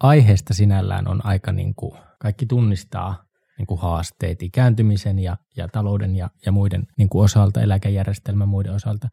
[0.03, 3.23] aiheista sinällään on aika niin kuin, kaikki tunnistaa
[3.57, 8.73] niin kuin haasteet ikääntymisen ja, ja talouden ja, ja muiden niin kuin osalta, eläkejärjestelmän muiden
[8.73, 9.07] osalta.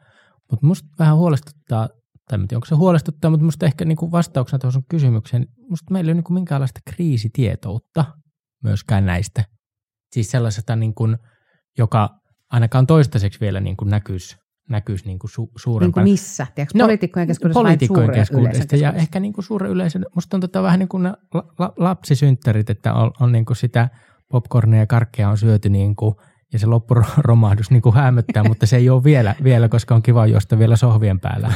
[0.51, 1.89] Mutta musta vähän huolestuttaa,
[2.29, 5.47] tai en tiedä, onko se huolestuttaa, mutta musta ehkä niin kuin vastauksena tuohon sun kysymykseen,
[5.71, 8.05] musta meillä ei ole niin kuin minkäänlaista kriisitietoutta
[8.63, 9.45] myöskään näistä
[10.13, 11.19] Siis sellaisesta, niin kuin,
[11.79, 12.11] joka
[12.51, 14.37] ainakaan toistaiseksi vielä niin kuin näkyisi,
[14.69, 16.05] näkyisi niin kuin su, suurempana.
[16.05, 16.47] Niin kuin missä?
[16.55, 20.07] Tiedätkö, no, poliitikkojen keskuudessa poliitikkojen keskuudessa ja ehkä niin kuin suuren yleisön.
[20.15, 23.89] Musta on tota vähän niin kuin la, la, lapsisynttärit, että on, on niin kuin sitä
[24.29, 26.15] popcornia ja karkkeja on syöty niin kuin,
[26.53, 30.27] ja se loppuromahdus niin kuin hämöttää, mutta se ei ole vielä, vielä, koska on kiva
[30.27, 31.53] juosta vielä sohvien päällä.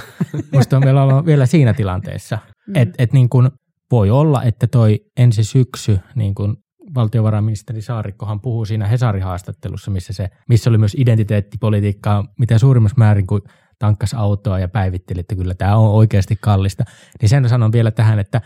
[0.52, 2.76] Musta on vielä, vielä siinä tilanteessa, mm.
[2.76, 3.50] että et niin kuin
[3.90, 6.56] voi olla, että toi ensi syksy niin kuin
[6.94, 13.42] valtiovarainministeri Saarikkohan puhuu siinä Hesari-haastattelussa, missä, se, missä oli myös identiteettipolitiikkaa mitä suurimmassa määrin kuin
[13.78, 16.84] tankkas autoa ja päivitteli, että kyllä tämä on oikeasti kallista.
[17.20, 18.40] Niin sen sanon vielä tähän, että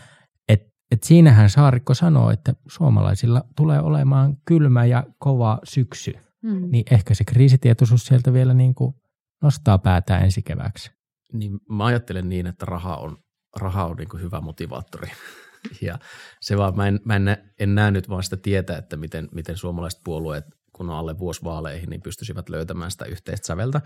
[0.49, 6.13] et, et siinähän Saarikko sanoo, että suomalaisilla tulee olemaan kylmä ja kova syksy.
[6.45, 6.67] Mm.
[6.71, 8.95] Niin ehkä se kriisitietoisuus sieltä vielä niin kuin
[9.41, 10.91] nostaa päätään ensi kevääksi.
[11.33, 13.17] Niin mä ajattelen niin, että raha on,
[13.59, 15.11] raha on niin kuin hyvä motivaattori
[15.81, 15.99] ja
[16.41, 19.57] se vaan, mä en, mä en, en näe nyt vaan sitä tietä, että miten, miten
[19.57, 23.81] suomalaiset puolueet, kun on alle vuosi vaaleihin, niin pystyisivät löytämään sitä yhteistä säveltä.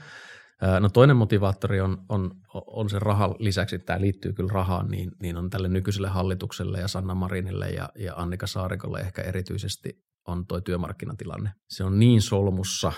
[0.80, 5.38] No toinen motivaattori on, on, on se raha lisäksi, tämä liittyy kyllä rahaan, niin, niin
[5.38, 10.62] on tälle nykyiselle hallitukselle ja Sanna Marinille ja, ja Annika Saarikolle ehkä erityisesti on tuo
[10.62, 11.52] työmarkkinatilanne.
[11.70, 12.92] Se on niin solmussa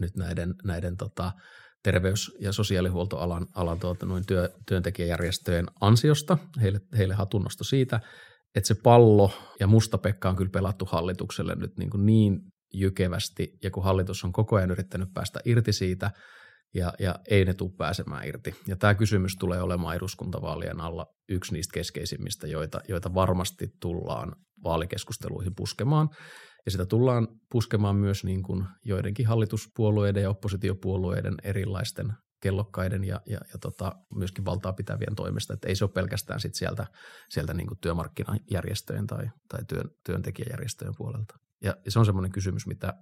[0.00, 1.32] nyt näiden, näiden tota,
[1.82, 6.38] terveys- ja sosiaalihuoltoalan alan, tuota, noin työ, työntekijäjärjestöjen ansiosta.
[6.62, 8.00] Heille, heille hatunnosto siitä,
[8.54, 12.40] että se pallo ja musta Pekka on kyllä pelattu hallitukselle nyt niin, kuin niin
[12.74, 16.10] jykevästi, ja kun hallitus on koko ajan yrittänyt päästä irti siitä,
[16.74, 18.54] ja, ja ei ne tule pääsemään irti.
[18.66, 25.54] Ja tämä kysymys tulee olemaan eduskuntavaalien alla yksi niistä keskeisimmistä, joita, joita varmasti tullaan vaalikeskusteluihin
[25.56, 26.08] puskemaan.
[26.66, 33.40] Ja sitä tullaan puskemaan myös niin kuin joidenkin hallituspuolueiden ja oppositiopuolueiden erilaisten kellokkaiden ja, ja,
[33.52, 35.54] ja tota, myöskin valtaa pitävien toimesta.
[35.54, 36.86] Että ei se ole pelkästään sit sieltä,
[37.28, 41.38] sieltä niin kuin työmarkkinajärjestöjen tai, tai työn, työntekijäjärjestöjen puolelta.
[41.64, 42.94] Ja, se on semmoinen kysymys, mitä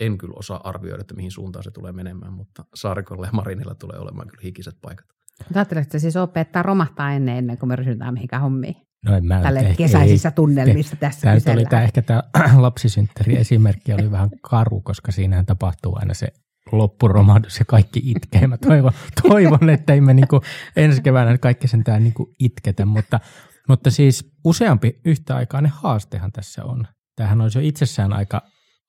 [0.00, 3.98] en kyllä osaa arvioida, että mihin suuntaan se tulee menemään, mutta Saarikolla ja Marinilla tulee
[3.98, 5.06] olemaan kyllä hikiset paikat.
[5.54, 8.89] Ajatteletko siis opettaa romahtaa ennen, ennen kuin me ryhdytään mihinkään hommiin?
[9.04, 12.22] No en mä Tälle ehkä, kesäisissä ei, tunnelmissa ei, tässä tämä oli tämä, ehkä tämä
[12.56, 16.28] lapsisynttäri esimerkki oli vähän karu, koska siinähän tapahtuu aina se
[16.72, 18.46] loppuromahdus ja kaikki itkee.
[18.46, 20.40] Mä toivon, toivon että emme niinku
[20.76, 23.20] ensi keväänä kaikki sen tää niinku itketä, mutta,
[23.68, 26.86] mutta siis useampi yhtäaikainen haastehan tässä on.
[27.16, 28.42] Tämähän olisi jo itsessään aika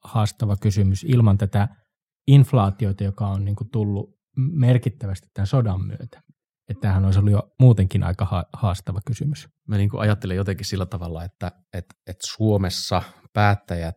[0.03, 1.67] haastava kysymys ilman tätä
[2.27, 6.21] inflaatiota, joka on niinku tullut merkittävästi tämän sodan myötä.
[6.71, 9.47] Että tämähän olisi ollut jo muutenkin aika haastava kysymys.
[9.67, 13.01] Mä niin ajattelen jotenkin sillä tavalla, että, että, että Suomessa
[13.33, 13.95] päättäjät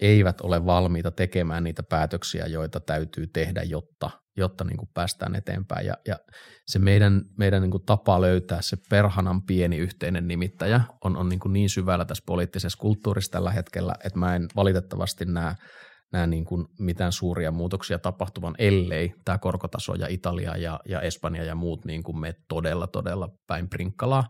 [0.00, 5.86] eivät ole valmiita tekemään niitä päätöksiä, joita täytyy tehdä, jotta, jotta niin kuin päästään eteenpäin.
[5.86, 6.18] Ja, ja
[6.66, 11.40] se meidän, meidän niin kuin tapa löytää se perhanan pieni yhteinen nimittäjä on, on niin,
[11.40, 15.54] kuin niin syvällä tässä poliittisessa kulttuurissa tällä hetkellä, että mä en valitettavasti näe
[16.12, 21.44] näe niin kuin mitään suuria muutoksia tapahtuvan, ellei tämä korkotaso ja Italia ja, ja Espanja
[21.44, 24.28] ja muut niin kuin me todella, todella päin prinkkalaa,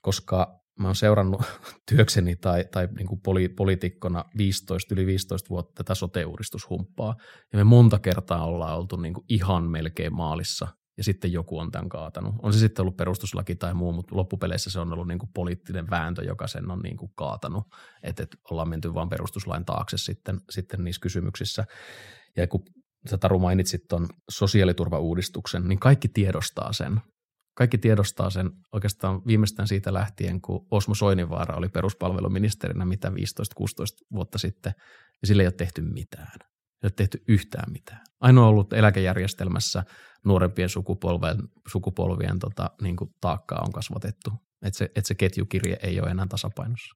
[0.00, 1.42] koska mä oon seurannut
[1.90, 7.14] työkseni tai, tai niin kuin poli, poliitikkona 15, yli 15 vuotta tätä sote-uudistushumppaa.
[7.52, 11.70] Ja me monta kertaa ollaan oltu niin kuin ihan melkein maalissa ja sitten joku on
[11.70, 12.34] tämän kaatanut.
[12.42, 15.90] On se sitten ollut perustuslaki tai muu, mutta loppupeleissä se on ollut niin kuin poliittinen
[15.90, 17.64] vääntö, joka sen on niin kuin kaatanut.
[18.02, 21.64] Että et ollaan menty vain perustuslain taakse sitten, sitten niissä kysymyksissä.
[22.36, 22.62] Ja kun
[23.10, 27.00] sä Taru mainitsit tuon sosiaaliturvauudistuksen, niin kaikki tiedostaa sen.
[27.56, 33.12] Kaikki tiedostaa sen oikeastaan viimeistään siitä lähtien, kun Osmo Soininvaara oli peruspalveluministerinä mitä 15-16
[34.12, 34.72] vuotta sitten,
[35.22, 36.38] ja sille ei ole tehty mitään.
[36.42, 38.00] Ei ole tehty yhtään mitään.
[38.20, 39.84] Ainoa ollut eläkejärjestelmässä
[40.24, 44.32] nuorempien sukupolvien, sukupolvien tota, niin kuin taakkaa on kasvatettu.
[44.62, 46.94] Että se, et se ketjukirje ei ole enää tasapainossa.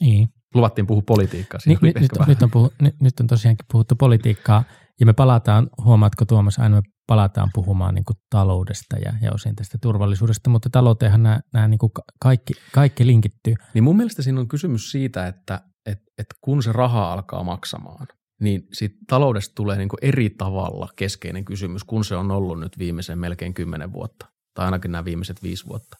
[0.00, 0.28] Niin.
[0.54, 1.60] Luvattiin puhua politiikkaa.
[1.66, 4.64] Niin, nyt, nyt, nyt, on puhu, nyt, nyt on tosiaankin puhuttu politiikkaa,
[5.00, 9.56] ja me palataan, huomaatko Tuomas, aina me palataan puhumaan niin kuin taloudesta ja, ja osin
[9.56, 13.54] tästä turvallisuudesta, mutta talouteenhan nämä, nämä niin kuin kaikki, kaikki linkittyy.
[13.74, 18.06] Niin mun mielestä siinä on kysymys siitä, että et, et kun se raha alkaa maksamaan,
[18.40, 22.78] niin siitä taloudesta tulee niin kuin eri tavalla keskeinen kysymys, kun se on ollut nyt
[22.78, 25.96] viimeisen melkein kymmenen vuotta, tai ainakin nämä viimeiset viisi vuotta.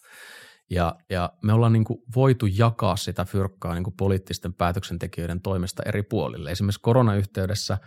[0.69, 5.83] Ja, ja me ollaan niin kuin voitu jakaa sitä fyrkkaa niin kuin poliittisten päätöksentekijöiden toimesta
[5.85, 6.51] eri puolille.
[6.51, 7.77] Esimerkiksi koronayhteydessä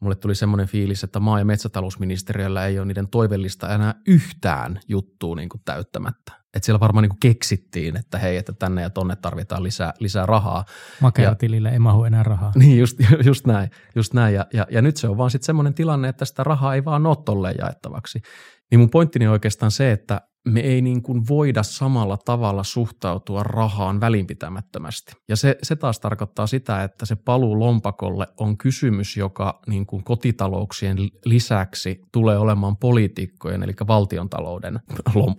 [0.00, 5.36] mulle tuli semmoinen fiilis, että maa- ja metsätalousministeriöllä ei ole niiden toivellista enää yhtään juttua
[5.36, 6.32] niin kuin täyttämättä.
[6.54, 10.26] Että siellä varmaan niin kuin keksittiin, että hei, että tänne ja tonne tarvitaan lisää, lisää
[10.26, 10.64] rahaa.
[11.00, 12.52] Makeratilille ei mahu enää rahaa.
[12.66, 13.70] Niin, just, just näin.
[13.94, 14.34] Just näin.
[14.34, 17.06] Ja, ja, ja nyt se on vaan sitten semmoinen tilanne, että sitä rahaa ei vaan
[17.06, 18.20] ole tolleen jaettavaksi.
[18.70, 23.42] Niin mun pointtini on oikeastaan se, että me ei niin kuin voida samalla tavalla suhtautua
[23.42, 25.12] rahaan välinpitämättömästi.
[25.28, 30.04] Ja se, se taas tarkoittaa sitä, että se paluu lompakolle on kysymys, joka niin kuin
[30.04, 34.80] kotitalouksien lisäksi tulee olemaan poliitikkojen, eli valtiontalouden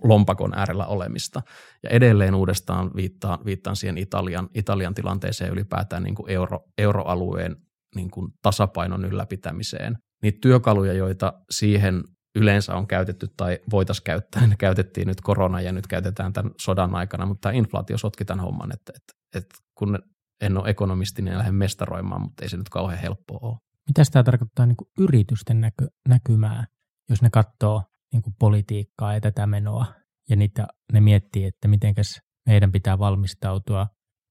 [0.04, 1.42] lompakon äärellä olemista.
[1.82, 7.56] Ja edelleen uudestaan viittaan, viittaan siihen Italian, Italian tilanteeseen ylipäätään niin kuin euro, euroalueen
[7.94, 9.96] niin kuin tasapainon ylläpitämiseen.
[10.22, 12.02] Niitä työkaluja, joita siihen
[12.38, 14.46] yleensä on käytetty tai voitaisiin käyttää.
[14.46, 18.44] Ne käytettiin nyt korona ja nyt käytetään tämän sodan aikana, mutta tämä inflaatio sotki tämän
[18.44, 19.98] homman, että, että, että kun
[20.40, 23.58] en ole ekonomisti, niin en lähde mestaroimaan, mutta ei se nyt kauhean helppoa ole.
[23.88, 26.64] Mitä tämä tarkoittaa niin kuin yritysten näky, näkymää,
[27.10, 29.86] jos ne katsoo niin kuin politiikkaa ja tätä menoa
[30.30, 33.86] ja niitä, ne miettii, että mitenkäs meidän pitää valmistautua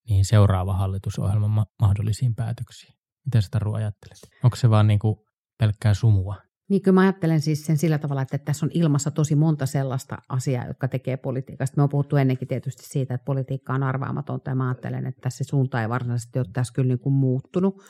[0.10, 2.94] niihin seuraava hallitusohjelman ma- mahdollisiin päätöksiin.
[3.26, 4.18] Mitä sä Taru ajattelet?
[4.44, 5.16] Onko se vaan niin kuin
[5.60, 6.36] pelkkää sumua?
[6.70, 10.18] Niin kyllä mä ajattelen siis sen sillä tavalla, että tässä on ilmassa tosi monta sellaista
[10.30, 11.78] asiaa, jotka tekee politiikasta.
[11.78, 15.44] Me on puhuttu ennenkin tietysti siitä, että politiikka on arvaamatonta ja mä ajattelen, että tässä
[15.44, 17.82] suunta ei varsinaisesti ole tässä kyllä niin kuin muuttunut.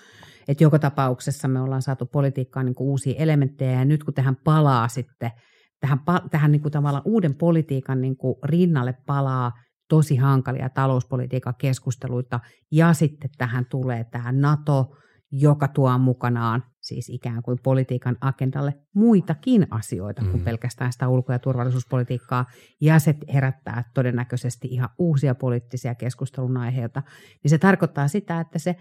[0.47, 4.35] Että joka tapauksessa me ollaan saatu politiikkaan niin kuin uusia elementtejä ja nyt kun tähän
[4.43, 5.31] palaa sitten,
[5.79, 5.99] tähän,
[6.31, 9.51] tähän niin kuin tavallaan uuden politiikan niin kuin rinnalle palaa
[9.89, 12.39] tosi hankalia talouspolitiikan keskusteluita
[12.71, 14.95] ja sitten tähän tulee tähän NATO,
[15.31, 20.43] joka tuo mukanaan siis ikään kuin politiikan agendalle muitakin asioita kuin mm.
[20.43, 22.45] pelkästään sitä ulko- ja turvallisuuspolitiikkaa,
[22.81, 27.03] ja se herättää todennäköisesti ihan uusia poliittisia keskustelun aiheita,
[27.43, 28.75] niin se tarkoittaa sitä, että se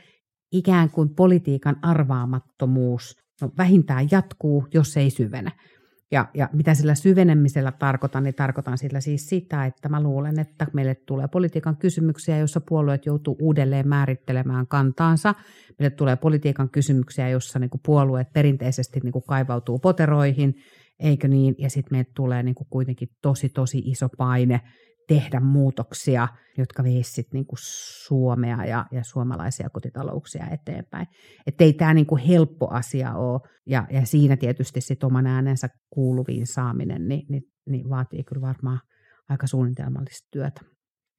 [0.53, 5.53] ikään kuin politiikan arvaamattomuus no, vähintään jatkuu, jos ei syvene.
[6.13, 10.67] Ja, ja mitä sillä syvenemisellä tarkoitan, niin tarkoitan sillä siis sitä, että mä luulen, että
[10.73, 15.35] meille tulee politiikan kysymyksiä, joissa puolueet joutuu uudelleen määrittelemään kantaansa.
[15.79, 20.55] Meille tulee politiikan kysymyksiä, jossa niin puolueet perinteisesti niin kaivautuu poteroihin,
[21.01, 21.55] eikö niin?
[21.59, 24.61] Ja sitten meille tulee niin kuitenkin tosi, tosi iso paine
[25.09, 27.47] tehdä muutoksia, jotka veisivät niin
[28.07, 31.07] Suomea ja, ja suomalaisia kotitalouksia eteenpäin.
[31.47, 35.69] Että ei tämä niin kuin helppo asia ole, ja, ja siinä tietysti sit oman äänensä
[35.91, 38.81] kuuluviin saaminen niin, niin, niin vaatii kyllä varmaan
[39.29, 40.61] aika suunnitelmallista työtä.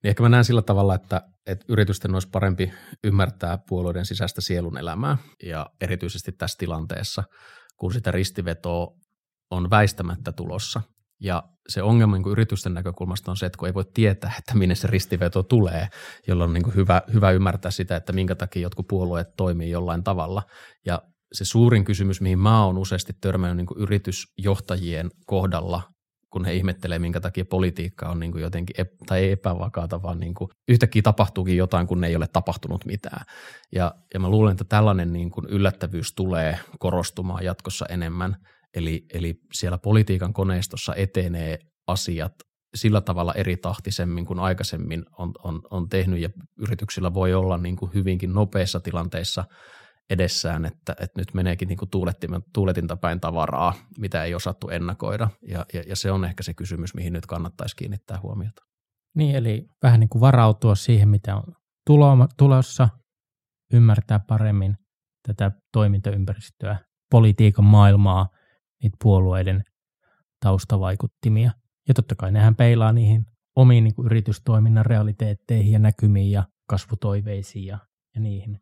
[0.04, 2.72] Niin ehkä mä näen sillä tavalla, että, että yritysten olisi parempi
[3.04, 7.24] ymmärtää puolueiden sisäistä sielun elämää, ja erityisesti tässä tilanteessa,
[7.78, 8.88] kun sitä ristivetoa
[9.52, 10.82] on väistämättä tulossa–
[11.20, 14.56] ja se ongelma niin kuin yritysten näkökulmasta on se, että kun ei voi tietää, että
[14.56, 15.88] minne se ristiveto tulee,
[16.28, 20.04] jolloin on niin kuin hyvä, hyvä ymmärtää sitä, että minkä takia jotkut puolueet toimii jollain
[20.04, 20.44] tavalla.
[20.86, 21.02] Ja
[21.34, 25.82] se suurin kysymys, mihin mä oon useasti törmännyt niin kuin yritysjohtajien kohdalla,
[26.30, 28.76] kun he ihmettelee, minkä takia politiikka on niin kuin jotenkin,
[29.08, 33.26] tai ei epävakaata, vaan niin kuin yhtäkkiä tapahtuukin jotain, kun ei ole tapahtunut mitään.
[33.76, 38.36] Ja, ja mä luulen, että tällainen niin kuin yllättävyys tulee korostumaan jatkossa enemmän–
[38.74, 42.34] Eli, eli siellä politiikan koneistossa etenee asiat
[42.76, 47.76] sillä tavalla eri tahtisemmin kuin aikaisemmin on, on, on tehnyt ja yrityksillä voi olla niin
[47.76, 49.44] kuin hyvinkin nopeissa tilanteissa
[50.10, 51.90] edessään, että, että nyt meneekin niin kuin
[52.54, 56.94] tuuletinta päin tavaraa, mitä ei osattu ennakoida ja, ja, ja se on ehkä se kysymys,
[56.94, 58.62] mihin nyt kannattaisi kiinnittää huomiota.
[59.16, 61.44] Niin, eli vähän niin kuin varautua siihen, mitä on
[62.38, 62.90] tulossa,
[63.74, 64.76] ymmärtää paremmin
[65.28, 66.80] tätä toimintaympäristöä,
[67.12, 68.30] politiikan maailmaa,
[68.84, 69.64] niitä puolueiden
[70.40, 71.52] taustavaikuttimia.
[71.88, 77.66] Ja totta kai nehän peilaa niihin omiin niin kuin yritystoiminnan realiteetteihin ja näkymiin ja kasvutoiveisiin
[77.66, 77.78] ja,
[78.16, 78.60] ja niihin.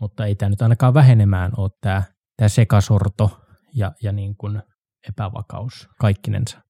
[0.00, 2.02] Mutta ei tämä nyt ainakaan vähenemään ole tämä,
[2.36, 3.40] tämä sekasorto
[3.74, 4.62] ja, ja niin kuin
[5.08, 6.60] epävakaus kaikkinensa.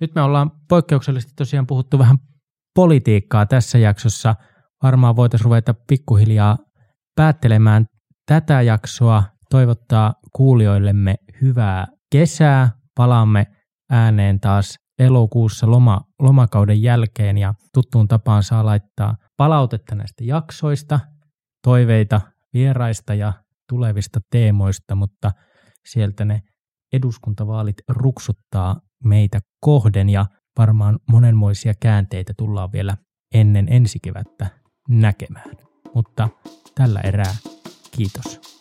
[0.00, 2.18] Nyt me ollaan poikkeuksellisesti tosiaan puhuttu vähän
[2.74, 4.34] politiikkaa tässä jaksossa.
[4.82, 6.58] Varmaan voitaisiin ruveta pikkuhiljaa
[7.20, 7.86] päättelemään
[8.26, 12.70] tätä jaksoa, toivottaa kuulijoillemme hyvää kesää.
[12.94, 13.46] Palaamme
[13.90, 21.00] ääneen taas elokuussa loma, lomakauden jälkeen ja tuttuun tapaan saa laittaa palautetta näistä jaksoista,
[21.64, 22.20] toiveita
[22.54, 23.32] vieraista ja
[23.68, 25.32] tulevista teemoista, mutta
[25.86, 26.40] sieltä ne
[26.92, 30.26] eduskuntavaalit ruksuttaa meitä kohden ja
[30.58, 32.96] varmaan monenmoisia käänteitä tullaan vielä
[33.34, 34.46] ennen ensi kevättä
[34.88, 35.69] näkemään.
[35.94, 36.28] Mutta
[36.74, 37.36] tällä erää
[37.90, 38.59] kiitos.